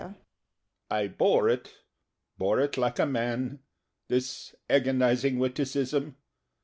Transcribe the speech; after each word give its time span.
I 0.89 1.09
bore 1.09 1.47
it 1.47 1.75
bore 2.35 2.59
it 2.59 2.75
like 2.75 2.97
a 2.97 3.05
man 3.05 3.59
This 4.07 4.55
agonizing 4.67 5.37
witticism! 5.37 6.15